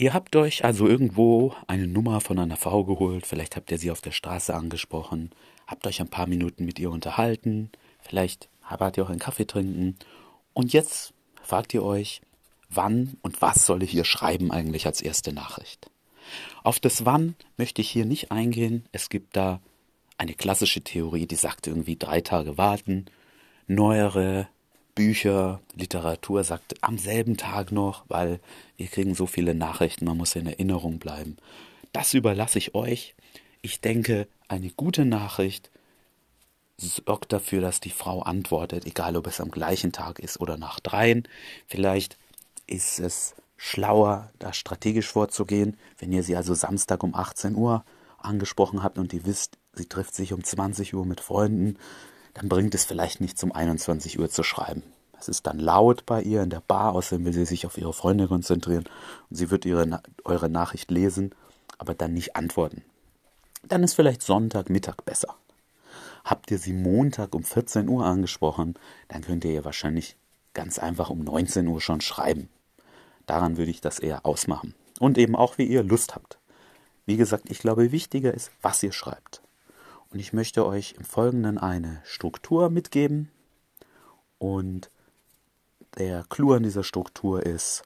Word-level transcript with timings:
Ihr 0.00 0.14
habt 0.14 0.34
euch 0.34 0.64
also 0.64 0.88
irgendwo 0.88 1.54
eine 1.66 1.86
Nummer 1.86 2.22
von 2.22 2.38
einer 2.38 2.56
Frau 2.56 2.84
geholt, 2.84 3.26
vielleicht 3.26 3.54
habt 3.54 3.70
ihr 3.70 3.76
sie 3.76 3.90
auf 3.90 4.00
der 4.00 4.12
Straße 4.12 4.54
angesprochen, 4.54 5.28
habt 5.66 5.86
euch 5.86 6.00
ein 6.00 6.08
paar 6.08 6.26
Minuten 6.26 6.64
mit 6.64 6.78
ihr 6.78 6.90
unterhalten, 6.90 7.68
vielleicht 8.00 8.48
wart 8.78 8.96
ihr 8.96 9.04
auch 9.04 9.10
einen 9.10 9.18
Kaffee 9.18 9.46
trinken 9.46 9.98
und 10.54 10.72
jetzt 10.72 11.12
fragt 11.42 11.74
ihr 11.74 11.82
euch, 11.82 12.22
wann 12.70 13.18
und 13.20 13.42
was 13.42 13.66
soll 13.66 13.82
ich 13.82 13.94
ihr 13.94 14.06
schreiben 14.06 14.50
eigentlich 14.50 14.86
als 14.86 15.02
erste 15.02 15.34
Nachricht? 15.34 15.90
Auf 16.62 16.80
das 16.80 17.04
Wann 17.04 17.34
möchte 17.58 17.82
ich 17.82 17.90
hier 17.90 18.06
nicht 18.06 18.32
eingehen. 18.32 18.86
Es 18.92 19.10
gibt 19.10 19.36
da 19.36 19.60
eine 20.16 20.32
klassische 20.32 20.80
Theorie, 20.80 21.26
die 21.26 21.36
sagt 21.36 21.66
irgendwie 21.66 21.96
drei 21.96 22.22
Tage 22.22 22.56
warten. 22.56 23.04
Neuere 23.66 24.48
Bücher, 25.00 25.62
Literatur 25.76 26.44
sagt 26.44 26.74
am 26.82 26.98
selben 26.98 27.38
Tag 27.38 27.72
noch, 27.72 28.04
weil 28.08 28.38
wir 28.76 28.86
kriegen 28.86 29.14
so 29.14 29.24
viele 29.24 29.54
Nachrichten, 29.54 30.04
man 30.04 30.18
muss 30.18 30.36
in 30.36 30.46
Erinnerung 30.46 30.98
bleiben. 30.98 31.38
Das 31.94 32.12
überlasse 32.12 32.58
ich 32.58 32.74
euch. 32.74 33.14
Ich 33.62 33.80
denke, 33.80 34.28
eine 34.46 34.68
gute 34.68 35.06
Nachricht 35.06 35.70
sorgt 36.76 37.32
dafür, 37.32 37.62
dass 37.62 37.80
die 37.80 37.88
Frau 37.88 38.20
antwortet, 38.20 38.84
egal 38.84 39.16
ob 39.16 39.26
es 39.26 39.40
am 39.40 39.50
gleichen 39.50 39.90
Tag 39.90 40.18
ist 40.18 40.38
oder 40.38 40.58
nach 40.58 40.80
dreien. 40.80 41.26
Vielleicht 41.66 42.18
ist 42.66 43.00
es 43.00 43.34
schlauer, 43.56 44.30
da 44.38 44.52
strategisch 44.52 45.08
vorzugehen, 45.08 45.78
wenn 45.98 46.12
ihr 46.12 46.22
sie 46.22 46.36
also 46.36 46.52
Samstag 46.52 47.02
um 47.02 47.14
18 47.14 47.54
Uhr 47.54 47.86
angesprochen 48.18 48.82
habt 48.82 48.98
und 48.98 49.14
ihr 49.14 49.24
wisst, 49.24 49.56
sie 49.72 49.86
trifft 49.86 50.14
sich 50.14 50.34
um 50.34 50.44
20 50.44 50.92
Uhr 50.92 51.06
mit 51.06 51.22
Freunden, 51.22 51.78
dann 52.34 52.50
bringt 52.50 52.74
es 52.74 52.84
vielleicht 52.84 53.22
nicht 53.22 53.38
zum 53.38 53.50
21 53.50 54.18
Uhr 54.18 54.28
zu 54.28 54.42
schreiben. 54.42 54.82
Es 55.20 55.28
ist 55.28 55.46
dann 55.46 55.58
laut 55.58 56.06
bei 56.06 56.22
ihr 56.22 56.42
in 56.42 56.48
der 56.50 56.62
Bar, 56.66 56.94
außerdem 56.94 57.26
will 57.26 57.34
sie 57.34 57.44
sich 57.44 57.66
auf 57.66 57.76
ihre 57.76 57.92
Freunde 57.92 58.26
konzentrieren 58.26 58.84
und 59.28 59.36
sie 59.36 59.50
wird 59.50 59.66
ihre, 59.66 60.02
eure 60.24 60.48
Nachricht 60.48 60.90
lesen, 60.90 61.34
aber 61.76 61.94
dann 61.94 62.14
nicht 62.14 62.36
antworten. 62.36 62.82
Dann 63.62 63.82
ist 63.82 63.94
vielleicht 63.94 64.22
Sonntagmittag 64.22 64.96
besser. 65.04 65.36
Habt 66.24 66.50
ihr 66.50 66.58
sie 66.58 66.72
Montag 66.72 67.34
um 67.34 67.44
14 67.44 67.88
Uhr 67.88 68.04
angesprochen, 68.04 68.74
dann 69.08 69.22
könnt 69.22 69.44
ihr 69.44 69.52
ihr 69.52 69.64
wahrscheinlich 69.64 70.16
ganz 70.54 70.78
einfach 70.78 71.10
um 71.10 71.20
19 71.20 71.66
Uhr 71.66 71.80
schon 71.80 72.00
schreiben. 72.00 72.48
Daran 73.26 73.58
würde 73.58 73.70
ich 73.70 73.80
das 73.80 73.98
eher 73.98 74.24
ausmachen. 74.24 74.74
Und 74.98 75.18
eben 75.18 75.36
auch, 75.36 75.58
wie 75.58 75.64
ihr 75.64 75.82
Lust 75.82 76.14
habt. 76.14 76.38
Wie 77.06 77.16
gesagt, 77.16 77.50
ich 77.50 77.58
glaube, 77.58 77.92
wichtiger 77.92 78.32
ist, 78.32 78.50
was 78.60 78.82
ihr 78.82 78.92
schreibt. 78.92 79.42
Und 80.10 80.18
ich 80.18 80.32
möchte 80.32 80.66
euch 80.66 80.94
im 80.98 81.04
Folgenden 81.04 81.58
eine 81.58 82.00
Struktur 82.04 82.70
mitgeben. 82.70 83.30
Und 84.38 84.90
der 85.98 86.24
Clou 86.28 86.52
an 86.52 86.62
dieser 86.62 86.84
Struktur 86.84 87.44
ist, 87.44 87.82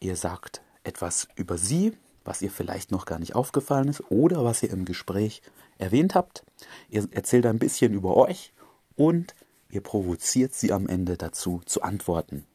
ihr 0.00 0.16
sagt 0.16 0.62
etwas 0.84 1.28
über 1.36 1.58
sie, 1.58 1.92
was 2.24 2.42
ihr 2.42 2.50
vielleicht 2.50 2.90
noch 2.90 3.04
gar 3.04 3.18
nicht 3.18 3.34
aufgefallen 3.34 3.88
ist 3.88 4.02
oder 4.10 4.44
was 4.44 4.62
ihr 4.62 4.70
im 4.70 4.84
Gespräch 4.84 5.42
erwähnt 5.78 6.14
habt. 6.14 6.44
Ihr 6.88 7.06
erzählt 7.10 7.46
ein 7.46 7.58
bisschen 7.58 7.92
über 7.92 8.16
euch 8.16 8.52
und 8.96 9.34
ihr 9.70 9.80
provoziert 9.80 10.54
sie 10.54 10.72
am 10.72 10.86
Ende 10.86 11.16
dazu 11.16 11.62
zu 11.66 11.82
antworten. 11.82 12.46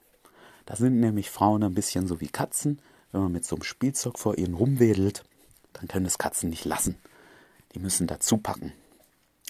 Da 0.65 0.75
sind 0.75 0.99
nämlich 0.99 1.29
Frauen 1.29 1.63
ein 1.63 1.73
bisschen 1.73 2.07
so 2.07 2.21
wie 2.21 2.27
Katzen. 2.27 2.79
Wenn 3.11 3.21
man 3.21 3.31
mit 3.31 3.45
so 3.45 3.55
einem 3.55 3.63
Spielzeug 3.63 4.19
vor 4.19 4.37
ihnen 4.37 4.53
rumwedelt, 4.53 5.23
dann 5.73 5.87
können 5.87 6.05
es 6.05 6.17
Katzen 6.17 6.49
nicht 6.49 6.65
lassen. 6.65 6.97
Die 7.73 7.79
müssen 7.79 8.07
dazu 8.07 8.37
packen. 8.37 8.73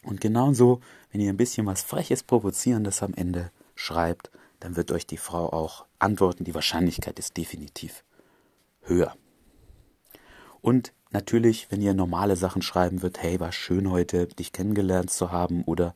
Und 0.03 0.21
genauso, 0.21 0.79
wenn 1.11 1.21
ihr 1.21 1.29
ein 1.29 1.37
bisschen 1.37 1.65
was 1.65 1.81
Freches, 1.81 2.23
Provozierendes 2.23 3.01
am 3.01 3.13
Ende 3.13 3.51
schreibt, 3.75 4.29
dann 4.59 4.75
wird 4.75 4.91
euch 4.91 5.05
die 5.05 5.17
Frau 5.17 5.51
auch 5.51 5.85
antworten. 5.99 6.43
Die 6.43 6.55
Wahrscheinlichkeit 6.55 7.19
ist 7.19 7.37
definitiv 7.37 8.03
höher. 8.81 9.15
Und 10.61 10.93
natürlich, 11.11 11.71
wenn 11.71 11.81
ihr 11.81 11.93
normale 11.93 12.35
Sachen 12.35 12.61
schreiben 12.61 13.01
wird, 13.01 13.21
hey, 13.21 13.39
war 13.39 13.51
schön 13.51 13.89
heute, 13.91 14.27
dich 14.27 14.51
kennengelernt 14.51 15.11
zu 15.11 15.31
haben 15.31 15.63
oder 15.63 15.95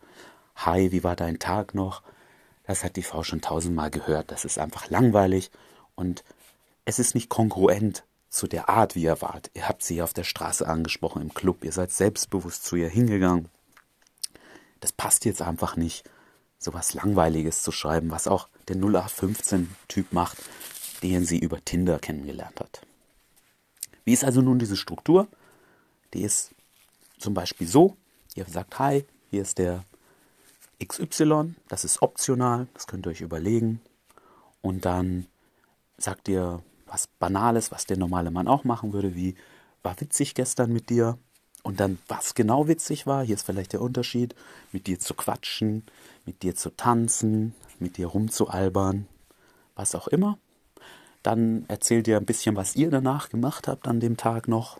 hi, 0.55 0.91
wie 0.91 1.03
war 1.03 1.15
dein 1.15 1.39
Tag 1.39 1.73
noch? 1.73 2.03
Das 2.65 2.83
hat 2.83 2.95
die 2.95 3.03
Frau 3.03 3.23
schon 3.23 3.41
tausendmal 3.41 3.89
gehört. 3.89 4.31
Das 4.31 4.45
ist 4.45 4.59
einfach 4.59 4.89
langweilig 4.89 5.51
und 5.95 6.23
es 6.85 6.99
ist 6.99 7.15
nicht 7.15 7.29
kongruent 7.29 8.03
zu 8.29 8.47
der 8.47 8.69
Art, 8.69 8.95
wie 8.95 9.03
ihr 9.03 9.21
wart. 9.21 9.51
Ihr 9.53 9.67
habt 9.67 9.83
sie 9.83 10.01
auf 10.01 10.13
der 10.13 10.23
Straße 10.23 10.67
angesprochen, 10.67 11.21
im 11.21 11.33
Club, 11.33 11.63
ihr 11.63 11.71
seid 11.71 11.91
selbstbewusst 11.91 12.63
zu 12.63 12.75
ihr 12.75 12.87
hingegangen 12.87 13.49
das 14.81 14.91
passt 14.91 15.23
jetzt 15.25 15.41
einfach 15.41 15.77
nicht, 15.77 16.03
sowas 16.61 16.93
Langweiliges 16.93 17.63
zu 17.63 17.71
schreiben, 17.71 18.11
was 18.11 18.27
auch 18.27 18.47
der 18.67 18.77
0815-Typ 18.77 20.13
macht, 20.13 20.37
den 21.01 21.25
sie 21.25 21.39
über 21.39 21.63
Tinder 21.65 21.99
kennengelernt 21.99 22.59
hat. 22.59 22.81
Wie 24.05 24.13
ist 24.13 24.23
also 24.23 24.41
nun 24.41 24.59
diese 24.59 24.77
Struktur? 24.77 25.27
Die 26.13 26.21
ist 26.21 26.51
zum 27.17 27.33
Beispiel 27.33 27.67
so, 27.67 27.97
ihr 28.35 28.45
sagt, 28.45 28.77
hi, 28.79 29.05
hier 29.31 29.41
ist 29.41 29.57
der 29.57 29.83
XY, 30.83 31.55
das 31.67 31.83
ist 31.83 32.01
optional, 32.01 32.67
das 32.73 32.87
könnt 32.87 33.05
ihr 33.07 33.11
euch 33.11 33.21
überlegen. 33.21 33.81
Und 34.61 34.85
dann 34.85 35.25
sagt 35.97 36.27
ihr 36.27 36.63
was 36.85 37.07
Banales, 37.07 37.71
was 37.71 37.85
der 37.85 37.97
normale 37.97 38.31
Mann 38.31 38.47
auch 38.47 38.63
machen 38.63 38.93
würde, 38.93 39.15
wie 39.15 39.35
war 39.81 39.99
witzig 39.99 40.35
gestern 40.35 40.71
mit 40.71 40.89
dir, 40.89 41.17
und 41.63 41.79
dann, 41.79 41.99
was 42.07 42.33
genau 42.33 42.67
witzig 42.67 43.05
war, 43.05 43.23
hier 43.23 43.35
ist 43.35 43.45
vielleicht 43.45 43.73
der 43.73 43.81
Unterschied, 43.81 44.35
mit 44.71 44.87
dir 44.87 44.99
zu 44.99 45.13
quatschen, 45.13 45.83
mit 46.25 46.43
dir 46.43 46.55
zu 46.55 46.75
tanzen, 46.75 47.53
mit 47.79 47.97
dir 47.97 48.07
rumzualbern, 48.07 49.07
was 49.75 49.95
auch 49.95 50.07
immer. 50.07 50.37
Dann 51.23 51.65
erzählt 51.67 52.07
ihr 52.07 52.17
ein 52.17 52.25
bisschen, 52.25 52.55
was 52.55 52.75
ihr 52.75 52.89
danach 52.89 53.29
gemacht 53.29 53.67
habt 53.67 53.87
an 53.87 53.99
dem 53.99 54.17
Tag 54.17 54.47
noch 54.47 54.79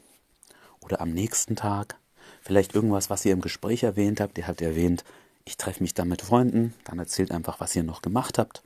oder 0.82 1.02
am 1.02 1.12
nächsten 1.12 1.56
Tag. 1.56 1.98
Vielleicht 2.42 2.74
irgendwas, 2.74 3.12
was 3.12 3.24
ihr 3.26 3.34
im 3.34 3.42
Gespräch 3.42 3.84
erwähnt 3.84 4.20
habt. 4.20 4.38
Ihr 4.40 4.48
habt 4.48 4.62
erwähnt, 4.62 5.04
ich 5.46 5.58
treffe 5.58 5.84
mich 5.84 5.94
da 5.94 6.06
mit 6.06 6.24
Freunden. 6.24 6.74
Dann 6.86 6.98
erzählt 6.98 7.32
einfach, 7.32 7.60
was 7.60 7.76
ihr 7.76 7.84
noch 7.84 8.02
gemacht 8.02 8.40
habt. 8.40 8.64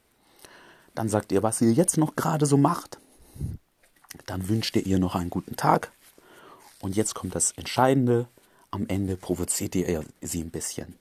Dann 0.93 1.09
sagt 1.09 1.33
ihr, 1.33 1.43
was 1.43 1.59
ihr 1.59 1.73
jetzt 1.73 1.97
noch 1.97 2.15
gerade 2.15 2.45
so 2.45 2.55
macht. 2.55 2.99
Dann 4.25 4.47
wünscht 4.47 4.77
ihr 4.77 4.85
ihr 4.85 4.99
noch 4.99 5.15
einen 5.15 5.29
guten 5.29 5.57
Tag 5.57 5.91
und 6.85 6.95
jetzt 6.95 7.15
kommt 7.15 7.33
das 7.33 7.51
Entscheidende. 7.53 8.27
Am 8.69 8.87
Ende 8.87 9.17
provoziert 9.17 9.73
ihr 9.73 10.05
sie 10.21 10.43
ein 10.43 10.51
bisschen. 10.51 10.99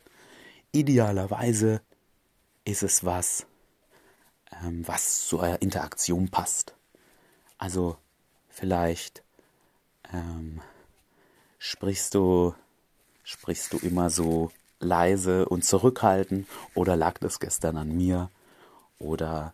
Idealerweise 0.73 1.83
ist 2.65 2.83
es 2.83 3.05
was, 3.05 3.45
ähm, 4.63 4.89
was 4.89 5.27
zu 5.29 5.41
eurer 5.41 5.61
Interaktion 5.61 6.31
passt. 6.31 6.75
Also 7.59 7.99
vielleicht 8.49 9.23
ähm, 10.11 10.63
sprichst 11.59 12.15
du 12.15 12.55
sprichst 13.23 13.75
du 13.75 13.77
immer 13.77 14.09
so 14.09 14.51
leise 14.81 15.47
und 15.47 15.67
zurückhaltend 15.67 16.49
oder 16.75 16.97
lag 16.97 17.19
das 17.19 17.41
gestern 17.41 17.77
an 17.77 17.95
mir 17.95 18.31
oder 18.99 19.53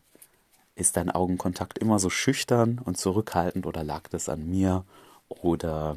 ist 0.76 0.96
dein 0.96 1.10
Augenkontakt 1.10 1.78
immer 1.78 1.98
so 1.98 2.08
schüchtern 2.08 2.80
und 2.84 2.98
zurückhaltend 2.98 3.66
oder 3.66 3.82
lag 3.82 4.06
das 4.06 4.28
an 4.28 4.48
mir 4.48 4.84
oder 5.28 5.96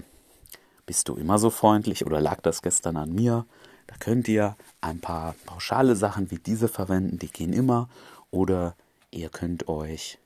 bist 0.86 1.10
du 1.10 1.16
immer 1.16 1.40
so 1.40 1.50
freundlich 1.50 2.06
oder 2.06 2.20
lag 2.20 2.42
das 2.42 2.62
gestern 2.62 2.98
an 2.98 3.14
mir? 3.14 3.46
Da 3.88 3.96
könnt 3.98 4.28
ihr 4.28 4.56
ein 4.82 5.00
paar 5.00 5.36
pauschale 5.46 5.96
Sachen 5.96 6.32
wie 6.32 6.40
diese 6.40 6.68
verwenden, 6.68 7.20
die 7.20 7.32
gehen 7.32 7.54
immer. 7.54 7.90
Oder 8.32 8.76
ihr 9.12 9.30
könnt 9.30 9.68
euch 9.68 10.18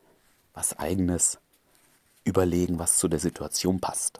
was 0.53 0.77
eigenes 0.79 1.39
überlegen, 2.23 2.79
was 2.79 2.97
zu 2.97 3.07
der 3.07 3.19
Situation 3.19 3.79
passt. 3.79 4.19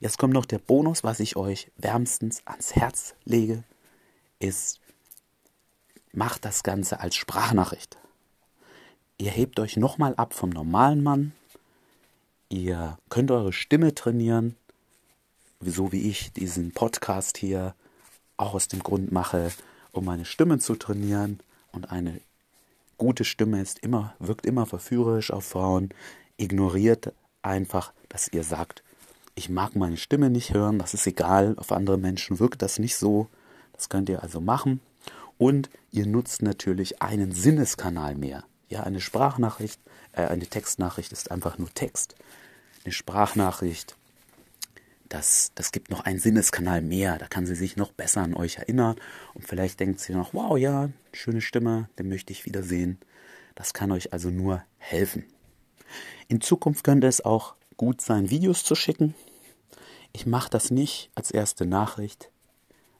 Jetzt 0.00 0.18
kommt 0.18 0.34
noch 0.34 0.46
der 0.46 0.58
Bonus, 0.58 1.04
was 1.04 1.20
ich 1.20 1.36
euch 1.36 1.70
wärmstens 1.76 2.42
ans 2.46 2.74
Herz 2.74 3.14
lege, 3.24 3.62
ist, 4.38 4.80
macht 6.12 6.44
das 6.44 6.62
Ganze 6.62 7.00
als 7.00 7.14
Sprachnachricht. 7.14 7.98
Ihr 9.18 9.30
hebt 9.30 9.60
euch 9.60 9.76
nochmal 9.76 10.14
ab 10.16 10.34
vom 10.34 10.50
normalen 10.50 11.02
Mann. 11.02 11.32
Ihr 12.48 12.98
könnt 13.10 13.30
eure 13.30 13.52
Stimme 13.52 13.94
trainieren 13.94 14.56
so 15.60 15.92
wie 15.92 16.08
ich 16.08 16.32
diesen 16.32 16.72
Podcast 16.72 17.36
hier 17.36 17.74
auch 18.36 18.54
aus 18.54 18.68
dem 18.68 18.82
Grund 18.82 19.12
mache, 19.12 19.52
um 19.92 20.06
meine 20.06 20.24
Stimme 20.24 20.58
zu 20.58 20.74
trainieren. 20.74 21.40
Und 21.72 21.90
eine 21.90 22.20
gute 22.96 23.24
Stimme 23.24 23.60
ist 23.60 23.78
immer, 23.80 24.14
wirkt 24.18 24.46
immer 24.46 24.64
verführerisch 24.64 25.30
auf 25.30 25.44
Frauen. 25.44 25.90
Ignoriert 26.38 27.12
einfach, 27.42 27.92
dass 28.08 28.28
ihr 28.28 28.42
sagt, 28.42 28.82
ich 29.34 29.48
mag 29.50 29.76
meine 29.76 29.98
Stimme 29.98 30.30
nicht 30.30 30.54
hören, 30.54 30.78
das 30.78 30.94
ist 30.94 31.06
egal, 31.06 31.54
auf 31.58 31.72
andere 31.72 31.98
Menschen 31.98 32.40
wirkt 32.40 32.62
das 32.62 32.78
nicht 32.78 32.96
so. 32.96 33.28
Das 33.74 33.88
könnt 33.88 34.08
ihr 34.08 34.22
also 34.22 34.40
machen. 34.40 34.80
Und 35.38 35.70
ihr 35.90 36.06
nutzt 36.06 36.42
natürlich 36.42 37.00
einen 37.00 37.32
Sinneskanal 37.32 38.14
mehr. 38.14 38.44
Ja, 38.68 38.82
eine 38.82 39.00
Sprachnachricht, 39.00 39.80
äh, 40.12 40.22
eine 40.22 40.46
Textnachricht 40.46 41.12
ist 41.12 41.30
einfach 41.30 41.58
nur 41.58 41.72
Text. 41.72 42.14
Eine 42.84 42.92
Sprachnachricht 42.92 43.96
das, 45.10 45.50
das 45.56 45.72
gibt 45.72 45.90
noch 45.90 46.00
einen 46.00 46.20
Sinneskanal 46.20 46.80
mehr. 46.80 47.18
Da 47.18 47.26
kann 47.26 47.44
sie 47.44 47.56
sich 47.56 47.76
noch 47.76 47.92
besser 47.92 48.22
an 48.22 48.34
euch 48.34 48.56
erinnern. 48.56 48.96
Und 49.34 49.46
vielleicht 49.46 49.80
denkt 49.80 50.00
sie 50.00 50.14
noch, 50.14 50.32
wow, 50.32 50.56
ja, 50.56 50.88
schöne 51.12 51.40
Stimme, 51.40 51.90
den 51.98 52.08
möchte 52.08 52.32
ich 52.32 52.46
wiedersehen. 52.46 52.98
Das 53.56 53.74
kann 53.74 53.90
euch 53.90 54.12
also 54.12 54.30
nur 54.30 54.62
helfen. 54.78 55.24
In 56.28 56.40
Zukunft 56.40 56.84
könnte 56.84 57.08
es 57.08 57.24
auch 57.24 57.56
gut 57.76 58.00
sein, 58.00 58.30
Videos 58.30 58.62
zu 58.62 58.76
schicken. 58.76 59.14
Ich 60.12 60.26
mache 60.26 60.48
das 60.48 60.70
nicht 60.70 61.10
als 61.16 61.32
erste 61.32 61.66
Nachricht. 61.66 62.30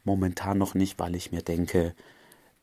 Momentan 0.03 0.59
noch 0.59 0.75
nicht, 0.75 0.99
weil 0.99 1.15
ich 1.15 1.31
mir 1.31 1.43
denke, 1.43 1.95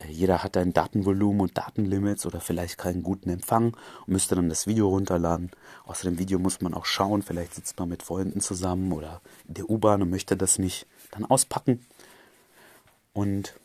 jeder 0.06 0.44
hat 0.44 0.58
ein 0.58 0.74
Datenvolumen 0.74 1.42
und 1.42 1.58
Datenlimits 1.58 2.26
oder 2.26 2.40
vielleicht 2.40 2.78
keinen 2.78 3.02
guten 3.02 3.30
Empfang 3.30 3.76
und 4.06 4.08
müsste 4.08 4.36
dann 4.36 4.50
das 4.50 4.68
Video 4.68 4.90
runterladen. 4.90 5.52
Außer 5.86 6.10
dem 6.10 6.20
Video 6.20 6.38
muss 6.38 6.62
man 6.62 6.74
auch 6.74 6.86
schauen, 6.86 7.24
vielleicht 7.24 7.56
sitzt 7.56 7.80
man 7.80 7.90
mit 7.90 8.04
Freunden 8.04 8.40
zusammen 8.40 8.92
oder 8.92 9.22
in 9.48 9.56
der 9.56 9.70
U-Bahn 9.70 10.02
und 10.02 10.10
möchte 10.10 10.38
das 10.38 10.60
nicht 10.60 10.86
dann 11.12 11.26
auspacken. 11.26 11.86
Und 13.14 13.56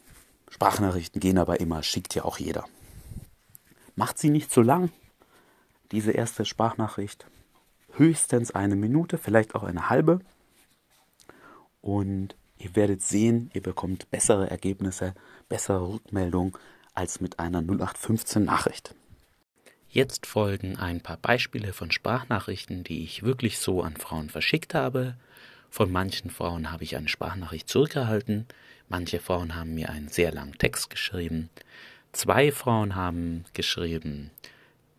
Sprachnachrichten 0.49 1.21
gehen 1.21 1.39
aber 1.39 1.61
immer, 1.61 1.83
schickt 1.83 2.15
ja 2.15 2.25
auch 2.25 2.39
jeder. 2.39 2.65
Macht 3.95 4.19
sie 4.19 4.31
nicht 4.31 4.51
zu 4.51 4.63
lang, 4.63 4.91
diese 5.91 6.13
erste 6.13 6.47
Sprachnachricht. 6.47 7.27
Höchstens 7.95 8.53
eine 8.53 8.77
Minute, 8.77 9.19
vielleicht 9.19 9.55
auch 9.55 9.65
eine 9.65 9.91
halbe. 9.91 10.21
Und 11.83 12.37
ihr 12.63 12.77
werdet 12.77 13.03
sehen, 13.03 13.51
ihr 13.55 13.63
bekommt 13.63 14.11
bessere 14.11 14.51
Ergebnisse, 14.51 15.15
bessere 15.49 15.89
Rückmeldungen 15.95 16.53
als 16.95 17.21
mit 17.21 17.39
einer 17.39 17.61
0815 17.61 18.45
Nachricht. 18.45 18.95
Jetzt 19.89 20.27
folgen 20.27 20.77
ein 20.77 21.01
paar 21.01 21.19
Beispiele 21.19 21.73
von 21.73 21.91
Sprachnachrichten, 21.91 22.85
die 22.85 23.05
ich 23.05 23.25
wirklich 23.25 23.59
so 23.59 23.83
an 23.83 23.97
Frauen 23.97 24.31
verschickt 24.31 24.75
habe. 24.75 25.17
Von 25.71 25.91
manchen 25.91 26.31
Frauen 26.31 26.71
habe 26.71 26.85
ich 26.85 26.97
eine 26.97 27.09
Sprachnachricht 27.09 27.69
zurückgehalten, 27.69 28.47
manche 28.89 29.21
Frauen 29.21 29.55
haben 29.55 29.75
mir 29.75 29.91
einen 29.91 30.09
sehr 30.09 30.33
langen 30.33 30.57
Text 30.57 30.91
geschrieben. 30.91 31.51
Zwei 32.13 32.53
Frauen 32.53 32.95
haben 32.95 33.45
geschrieben, 33.55 34.31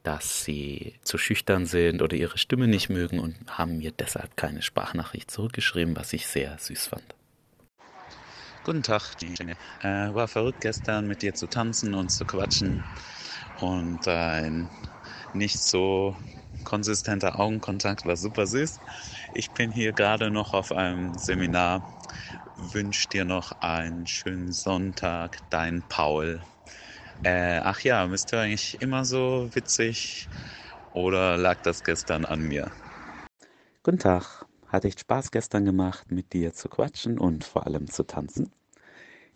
dass 0.04 0.44
sie 0.44 0.96
zu 1.04 1.18
schüchtern 1.18 1.66
sind 1.66 2.02
oder 2.02 2.18
ihre 2.18 2.38
Stimme 2.38 2.68
nicht 2.68 2.90
mögen 2.90 3.20
und 3.20 3.36
haben 3.48 3.78
mir 3.78 3.92
deshalb 3.92 4.36
keine 4.36 4.62
Sprachnachricht 4.62 5.32
zurückgeschrieben, 5.32 5.96
was 5.96 6.12
ich 6.14 6.28
sehr 6.28 6.58
süß 6.60 6.88
fand. 6.88 7.16
Guten 8.64 8.82
Tag, 8.82 9.16
die 9.18 9.34
äh, 9.82 10.14
war 10.14 10.30
verrückt 10.30 10.62
gestern 10.62 11.06
mit 11.06 11.22
dir 11.22 11.34
zu 11.34 11.48
tanzen 11.48 11.94
und 11.94 12.10
zu 12.10 12.26
quatschen 12.26 12.82
und 13.60 14.08
ein 14.08 14.70
nicht 15.34 15.60
so 15.60 16.16
konsistenter 16.64 17.40
Augenkontakt 17.42 18.06
war 18.06 18.16
super 18.16 18.48
süß. 18.48 18.80
Ich 19.34 19.54
bin 19.54 19.70
hier 19.72 19.92
gerade 19.92 20.32
noch 20.32 20.54
auf 20.54 20.72
einem 20.72 21.14
Seminar. 21.14 21.84
Wünsch 22.56 23.10
dir 23.10 23.26
noch 23.26 23.52
einen 23.60 24.08
schönen 24.08 24.54
Sonntag, 24.54 25.40
dein 25.50 25.84
Paul. 25.90 26.42
Äh, 27.24 27.60
ach 27.64 27.82
ja, 27.82 28.08
bist 28.08 28.32
du 28.32 28.40
eigentlich 28.40 28.82
immer 28.82 29.04
so 29.04 29.50
witzig 29.54 30.30
oder 30.94 31.38
lag 31.38 31.62
das 31.64 31.84
gestern 31.84 32.24
an 32.24 32.42
mir? 32.44 32.72
Guten 33.84 34.00
Tag. 34.00 34.46
Hatte 34.74 34.88
ich 34.88 35.00
Spaß 35.00 35.30
gestern 35.30 35.66
gemacht, 35.66 36.12
mit 36.12 36.34
dir 36.34 36.52
zu 36.52 36.68
quatschen 36.68 37.20
und 37.20 37.44
vor 37.44 37.68
allem 37.68 37.88
zu 37.92 38.08
tanzen. 38.08 38.52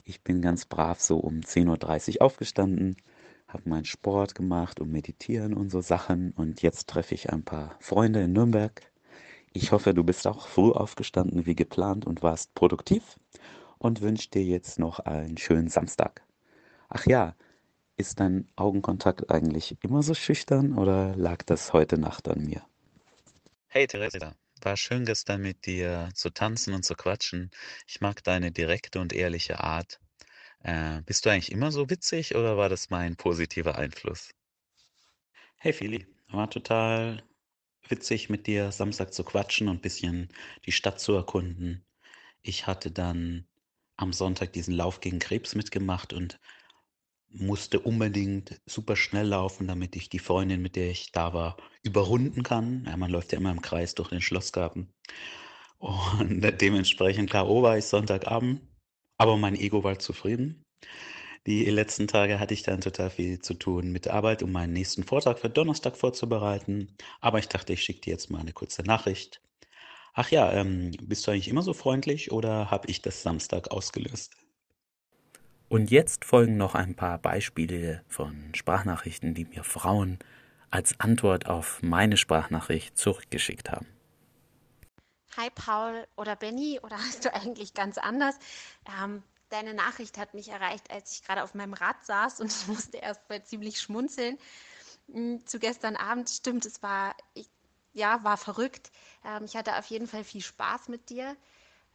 Ich 0.04 0.24
bin 0.24 0.42
ganz 0.42 0.66
brav 0.66 1.00
so 1.00 1.18
um 1.20 1.42
10.30 1.42 2.16
Uhr 2.16 2.22
aufgestanden, 2.24 2.96
habe 3.48 3.70
meinen 3.70 3.86
Sport 3.86 4.34
gemacht 4.34 4.80
und 4.80 4.92
meditieren 4.92 5.54
und 5.54 5.70
so 5.70 5.82
Sachen 5.82 6.32
und 6.32 6.64
jetzt 6.64 6.90
treffe 6.90 7.14
ich 7.14 7.32
ein 7.32 7.44
paar 7.44 7.76
Freunde 7.80 8.24
in 8.24 8.34
Nürnberg. 8.34 8.82
Ich 9.54 9.72
hoffe, 9.72 9.94
du 9.94 10.04
bist 10.04 10.26
auch 10.26 10.48
früh 10.48 10.72
aufgestanden 10.72 11.46
wie 11.46 11.56
geplant 11.56 12.08
und 12.08 12.24
warst 12.24 12.56
produktiv 12.56 13.20
und 13.78 14.02
wünsche 14.02 14.32
dir 14.32 14.44
jetzt 14.44 14.80
noch 14.80 14.98
einen 14.98 15.38
schönen 15.38 15.70
Samstag. 15.70 16.24
Ach 16.90 17.06
ja, 17.06 17.36
ist 17.96 18.20
dein 18.20 18.48
Augenkontakt 18.56 19.30
eigentlich 19.30 19.78
immer 19.84 20.02
so 20.02 20.16
schüchtern 20.16 20.76
oder 20.76 21.16
lag 21.16 21.44
das 21.44 21.74
heute 21.74 22.00
Nacht 22.00 22.28
an 22.28 22.44
mir? 22.44 22.64
Hey 23.68 23.86
Theresa, 23.86 24.34
war 24.68 24.76
schön 24.76 25.06
gestern 25.06 25.42
mit 25.42 25.66
dir 25.66 26.10
zu 26.14 26.30
tanzen 26.30 26.74
und 26.74 26.84
zu 26.84 26.96
quatschen. 26.96 27.52
Ich 27.88 28.02
mag 28.02 28.22
deine 28.26 28.52
direkte 28.52 29.00
und 29.00 29.14
ehrliche 29.14 29.62
Art. 29.62 30.02
Äh, 30.62 31.02
bist 31.04 31.26
du 31.26 31.30
eigentlich 31.30 31.54
immer 31.54 31.72
so 31.72 31.90
witzig 31.90 32.36
oder 32.36 32.58
war 32.58 32.68
das 32.68 32.90
mein 32.90 33.16
positiver 33.16 33.78
Einfluss? 33.78 34.30
Hey 35.56 35.72
Fili, 35.72 36.06
war 36.28 36.50
total 36.50 37.24
witzig 37.88 38.30
mit 38.30 38.46
dir 38.46 38.74
Samstag 38.74 39.14
zu 39.14 39.24
quatschen 39.24 39.70
und 39.70 39.78
ein 39.78 39.82
bisschen 39.82 40.28
die 40.66 40.74
Stadt 40.74 41.00
zu 41.00 41.14
erkunden. 41.14 41.86
Ich 42.42 42.68
hatte 42.68 42.92
dann 42.92 43.48
am 43.96 44.12
Sonntag 44.12 44.52
diesen 44.52 44.74
Lauf 44.74 45.00
gegen 45.00 45.20
Krebs 45.20 45.56
mitgemacht 45.56 46.12
und 46.12 46.42
musste 47.30 47.80
unbedingt 47.80 48.60
super 48.66 48.96
schnell 48.96 49.28
laufen, 49.28 49.68
damit 49.68 49.96
ich 49.96 50.10
die 50.10 50.20
Freundin, 50.20 50.62
mit 50.62 50.76
der 50.76 50.90
ich 50.90 51.12
da 51.12 51.34
war, 51.34 51.58
überrunden 51.84 52.44
kann. 52.44 52.86
Ja, 52.86 52.98
man 52.98 53.12
läuft 53.12 53.32
ja 53.32 53.40
immer 53.40 53.52
im 53.52 53.62
Kreis 53.62 53.96
durch 53.96 54.10
den 54.10 54.22
Schlossgarten. 54.22 54.94
Und 55.80 56.42
dementsprechend, 56.62 57.30
klar, 57.30 57.50
oh, 57.50 57.62
war 57.62 57.78
ich 57.78 57.86
Sonntagabend, 57.86 58.62
aber 59.18 59.38
mein 59.38 59.56
Ego 59.56 59.84
war 59.84 60.00
zufrieden. 60.00 60.64
Die 61.48 61.66
letzten 61.66 62.08
Tage 62.08 62.40
hatte 62.40 62.54
ich 62.54 62.64
dann 62.64 62.82
total 62.82 63.10
viel 63.10 63.40
zu 63.40 63.54
tun 63.54 63.92
mit 63.92 64.08
Arbeit, 64.10 64.44
um 64.44 64.52
meinen 64.52 64.74
nächsten 64.74 65.04
Vortrag 65.04 65.40
für 65.40 65.50
Donnerstag 65.50 65.96
vorzubereiten. 65.98 66.96
Aber 67.22 67.40
ich 67.40 67.48
dachte, 67.48 67.74
ich 67.74 67.84
schicke 67.84 68.02
dir 68.02 68.12
jetzt 68.12 68.30
mal 68.30 68.40
eine 68.42 68.54
kurze 68.54 68.84
Nachricht. 68.84 69.42
Ach 70.14 70.30
ja, 70.32 70.52
ähm, 70.54 70.92
bist 71.02 71.28
du 71.28 71.32
eigentlich 71.32 71.48
immer 71.48 71.62
so 71.62 71.74
freundlich 71.74 72.32
oder 72.32 72.72
habe 72.72 72.90
ich 72.90 73.02
das 73.02 73.24
Samstag 73.24 73.72
ausgelöst? 73.72 74.36
Und 75.70 75.92
jetzt 75.92 76.24
folgen 76.24 76.56
noch 76.56 76.76
ein 76.76 76.96
paar 76.96 77.18
Beispiele 77.18 78.02
von 78.08 78.54
Sprachnachrichten, 78.56 79.34
die 79.34 79.44
mir 79.44 79.66
Frauen 79.66 80.18
als 80.72 81.00
Antwort 81.00 81.48
auf 81.48 81.82
meine 81.82 82.16
Sprachnachricht 82.16 82.98
zurückgeschickt 82.98 83.70
haben. 83.70 83.88
Hi 85.36 85.50
Paul 85.54 86.08
oder 86.16 86.36
Benny 86.38 86.80
oder 86.82 86.98
hast 86.98 87.26
du 87.26 87.34
eigentlich 87.34 87.74
ganz 87.74 87.98
anders? 87.98 88.36
Ähm, 89.04 89.24
deine 89.50 89.74
Nachricht 89.74 90.18
hat 90.18 90.34
mich 90.34 90.50
erreicht, 90.50 90.90
als 90.90 91.12
ich 91.12 91.24
gerade 91.24 91.44
auf 91.44 91.54
meinem 91.54 91.74
Rad 91.74 92.04
saß 92.06 92.40
und 92.40 92.52
ich 92.52 92.68
musste 92.68 92.98
erst 92.98 93.30
mal 93.30 93.44
ziemlich 93.44 93.82
schmunzeln. 93.82 94.38
Hm, 95.12 95.46
zu 95.46 95.60
gestern 95.60 95.98
Abend 95.98 96.30
stimmt, 96.30 96.66
es 96.66 96.82
war, 96.82 97.14
ich, 97.34 97.50
ja, 97.94 98.24
war 98.24 98.38
verrückt. 98.38 98.90
Ähm, 99.26 99.44
ich 99.44 99.58
hatte 99.58 99.78
auf 99.78 99.86
jeden 99.88 100.08
Fall 100.08 100.24
viel 100.24 100.42
Spaß 100.42 100.88
mit 100.88 101.10
dir 101.10 101.36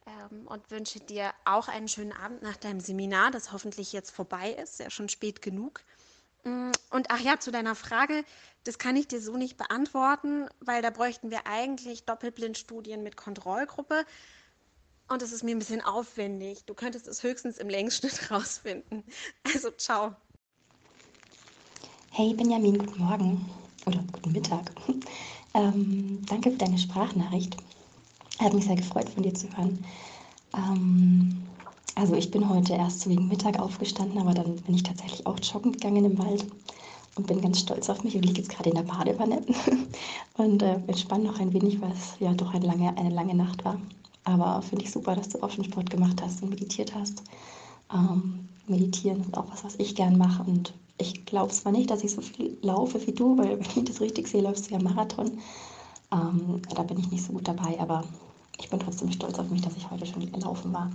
ähm, 0.07 0.47
und 0.47 0.71
wünsche 0.71 1.01
dir 1.01 1.33
auch 1.45 1.69
einen 1.69 1.89
schönen 1.89 2.13
Abend 2.13 2.43
nach 2.43 2.57
deinem 2.57 2.81
Seminar, 2.81 3.31
das 3.31 3.53
hoffentlich 3.53 3.93
jetzt 3.93 4.11
vorbei 4.11 4.53
ist, 4.53 4.81
ja 4.81 4.91
schon 4.91 5.09
spät 5.09 5.43
genug. 5.43 5.83
Mm, 6.45 6.71
und 6.91 7.11
ach 7.11 7.21
ja, 7.21 7.39
zu 7.39 7.51
deiner 7.51 7.75
Frage, 7.75 8.25
das 8.65 8.79
kann 8.79 8.97
ich 8.97 9.09
dir 9.09 9.21
so 9.21 9.37
nicht 9.37 9.57
beantworten, 9.57 10.49
weil 10.61 10.83
da 10.83 10.91
bräuchten 10.91 11.31
wir 11.31 11.47
eigentlich 11.47 12.05
Doppelblindstudien 12.05 13.03
mit 13.03 13.17
Kontrollgruppe. 13.17 14.05
Und 15.09 15.23
das 15.23 15.33
ist 15.33 15.45
mir 15.45 15.55
ein 15.55 15.59
bisschen 15.59 15.83
aufwendig. 15.83 16.65
Du 16.65 16.75
könntest 16.75 17.07
es 17.07 17.23
höchstens 17.23 17.59
im 17.59 17.69
Längsschnitt 17.69 18.31
rausfinden. 18.31 19.05
Also, 19.45 19.71
ciao. 19.73 20.17
Hey 22.11 22.35
Benjamin, 22.35 22.79
guten 22.79 23.05
Morgen 23.05 23.51
oder 23.87 24.05
guten 24.13 24.33
Mittag. 24.33 24.71
Ähm, 25.55 26.25
danke 26.31 26.51
für 26.51 26.57
deine 26.57 26.79
Sprachnachricht. 26.79 27.59
Hat 28.39 28.55
mich 28.55 28.65
sehr 28.65 28.77
gefreut, 28.77 29.09
von 29.09 29.23
dir 29.23 29.35
zu 29.35 29.49
hören. 29.57 29.85
Ähm, 30.55 31.47
also 31.95 32.15
ich 32.15 32.31
bin 32.31 32.49
heute 32.49 32.75
erst 32.75 33.01
so 33.01 33.11
gegen 33.11 33.29
Mittag 33.29 33.59
aufgestanden, 33.59 34.19
aber 34.19 34.35
dann 34.35 34.57
bin 34.57 34.75
ich 34.75 34.83
tatsächlich 34.83 35.27
auch 35.27 35.39
joggen 35.41 35.73
gegangen 35.73 36.05
im 36.05 36.19
Wald 36.19 36.47
und 37.15 37.27
bin 37.27 37.43
ganz 37.43 37.61
stolz 37.61 37.91
auf 37.91 38.03
mich 38.03 38.17
und 38.17 38.25
liege 38.25 38.41
jetzt 38.41 38.51
gerade 38.51 38.71
in 38.71 38.77
der 38.77 38.83
Badewanne 38.83 39.43
und 40.39 40.63
äh, 40.63 40.81
entspanne 40.87 41.25
noch 41.25 41.39
ein 41.39 41.53
wenig, 41.53 41.81
weil 41.81 41.93
es 41.93 42.17
ja 42.21 42.33
doch 42.33 42.55
eine 42.55 42.67
lange, 42.67 42.97
eine 42.97 43.11
lange 43.11 43.35
Nacht 43.35 43.65
war. 43.65 43.79
Aber 44.25 44.63
finde 44.63 44.85
ich 44.85 44.91
super, 44.91 45.15
dass 45.15 45.29
du 45.29 45.43
auch 45.43 45.51
schon 45.51 45.65
Sport 45.65 45.91
gemacht 45.91 46.23
hast 46.23 46.43
und 46.43 46.51
meditiert 46.51 46.95
hast. 46.95 47.23
Ähm, 47.93 48.49
meditieren 48.67 49.21
ist 49.21 49.37
auch 49.37 49.51
was, 49.53 49.65
was 49.65 49.75
ich 49.77 49.95
gern 49.95 50.17
mache 50.17 50.43
und 50.45 50.73
ich 50.99 51.27
glaube 51.27 51.53
zwar 51.53 51.73
nicht, 51.73 51.91
dass 51.91 52.05
ich 52.05 52.13
so 52.13 52.23
viel 52.23 52.57
laufe 52.63 53.05
wie 53.07 53.13
du, 53.13 53.37
weil 53.37 53.59
wenn 53.59 53.83
ich 53.83 53.85
das 53.85 54.01
richtig 54.01 54.29
sehe, 54.29 54.43
läufst 54.43 54.71
du 54.71 54.75
ja 54.75 54.83
Marathon. 54.83 55.39
Ähm, 56.13 56.61
da 56.75 56.83
bin 56.83 56.99
ich 56.99 57.11
nicht 57.11 57.25
so 57.25 57.33
gut 57.33 57.49
dabei, 57.49 57.81
aber 57.81 58.05
ich 58.59 58.69
bin 58.69 58.79
trotzdem 58.79 59.11
stolz 59.11 59.39
auf 59.39 59.49
mich, 59.51 59.63
dass 59.63 59.77
ich 59.77 59.91
heute 59.91 60.07
schon 60.07 60.31
gelaufen 60.31 60.73
war. 60.73 60.91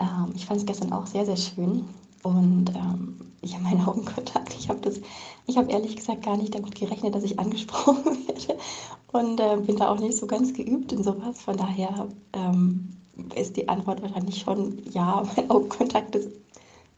Ähm, 0.00 0.32
ich 0.34 0.46
fand 0.46 0.60
es 0.60 0.66
gestern 0.66 0.92
auch 0.92 1.06
sehr, 1.06 1.24
sehr 1.24 1.36
schön. 1.36 1.84
Und 2.22 2.70
ähm, 2.74 3.32
ich 3.40 3.54
habe 3.54 3.64
meinen 3.64 3.86
Augenkontakt. 3.86 4.54
Ich 4.58 4.68
habe 4.68 4.80
das, 4.80 5.00
ehrlich 5.46 5.96
gesagt 5.96 6.22
gar 6.22 6.36
nicht 6.36 6.54
damit 6.54 6.74
gerechnet, 6.74 7.14
dass 7.14 7.24
ich 7.24 7.38
angesprochen 7.38 8.04
werde. 8.28 8.58
Und 9.12 9.40
äh, 9.40 9.56
bin 9.56 9.76
da 9.76 9.90
auch 9.90 10.00
nicht 10.00 10.16
so 10.16 10.26
ganz 10.26 10.52
geübt 10.52 10.92
in 10.92 11.02
sowas. 11.02 11.40
Von 11.40 11.56
daher 11.56 12.08
ähm, 12.32 12.90
ist 13.34 13.56
die 13.56 13.68
Antwort 13.68 14.02
wahrscheinlich 14.02 14.38
schon 14.40 14.82
ja, 14.90 15.22
mein 15.36 15.50
Augenkontakt 15.50 16.16
ist 16.16 16.28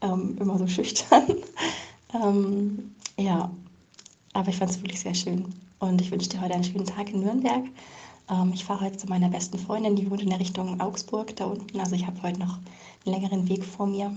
ähm, 0.00 0.37
immer 0.40 0.58
so 0.58 0.66
schüchtern. 0.66 1.25
Ähm, 2.14 2.94
ja, 3.18 3.50
aber 4.32 4.49
ich 4.49 4.56
fand 4.56 4.70
es 4.70 4.80
wirklich 4.80 5.00
sehr 5.00 5.14
schön. 5.14 5.52
Und 5.78 6.00
ich 6.00 6.11
wünsche 6.11 6.28
dir 6.28 6.40
heute 6.40 6.54
einen 6.54 6.64
schönen 6.64 6.87
Tag 6.87 7.11
in 7.11 7.21
Nürnberg. 7.21 7.64
Ähm, 8.30 8.52
ich 8.54 8.64
fahre 8.64 8.87
heute 8.87 8.97
zu 8.97 9.06
meiner 9.06 9.28
besten 9.28 9.59
Freundin, 9.59 9.97
die 9.97 10.11
wohnt 10.11 10.23
in 10.23 10.30
der 10.30 10.40
Richtung 10.40 10.80
Augsburg 10.80 11.35
da 11.37 11.47
unten. 11.47 11.78
Also 11.78 11.95
ich 11.95 12.06
habe 12.06 12.23
heute 12.23 12.40
noch 12.40 12.59
einen 13.04 13.14
längeren 13.14 13.49
Weg 13.49 13.64
vor 13.64 13.87
mir 13.87 14.14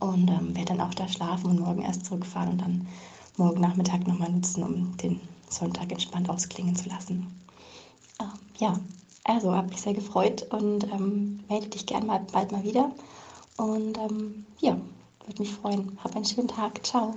und 0.00 0.28
ähm, 0.28 0.54
werde 0.54 0.76
dann 0.76 0.80
auch 0.80 0.94
da 0.94 1.08
schlafen 1.08 1.50
und 1.50 1.60
morgen 1.60 1.82
erst 1.82 2.06
zurückfahren 2.06 2.50
und 2.50 2.60
dann 2.60 2.86
morgen 3.36 3.60
Nachmittag 3.60 4.06
nochmal 4.06 4.30
nutzen, 4.30 4.62
um 4.62 4.96
den 4.98 5.20
Sonntag 5.48 5.90
entspannt 5.90 6.30
ausklingen 6.30 6.76
zu 6.76 6.88
lassen. 6.88 7.26
ja, 8.58 8.78
also 9.24 9.54
habe 9.54 9.68
mich 9.68 9.80
sehr 9.80 9.94
gefreut 9.94 10.46
und 10.50 10.84
ähm, 10.84 11.40
melde 11.48 11.68
dich 11.68 11.86
gerne 11.86 12.06
mal 12.06 12.20
bald 12.32 12.52
mal 12.52 12.64
wieder. 12.64 12.90
Und 13.56 13.98
ähm, 13.98 14.46
ja, 14.60 14.76
würde 15.26 15.42
mich 15.42 15.52
freuen. 15.52 15.98
Hab 16.02 16.16
einen 16.16 16.24
schönen 16.24 16.48
Tag. 16.48 16.84
Ciao. 16.84 17.14